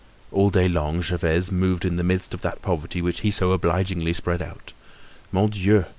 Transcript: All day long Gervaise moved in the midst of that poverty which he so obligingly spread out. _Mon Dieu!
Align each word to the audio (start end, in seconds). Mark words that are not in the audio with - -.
All 0.31 0.49
day 0.49 0.67
long 0.67 1.03
Gervaise 1.03 1.51
moved 1.51 1.85
in 1.85 1.95
the 1.95 2.03
midst 2.03 2.33
of 2.33 2.41
that 2.41 2.63
poverty 2.63 3.03
which 3.03 3.19
he 3.19 3.29
so 3.29 3.51
obligingly 3.51 4.13
spread 4.13 4.41
out. 4.41 4.73
_Mon 5.31 5.51
Dieu! 5.51 5.85